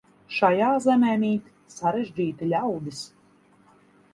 [0.35, 3.03] Šajā zemē mīt sarežģīti ļaudis.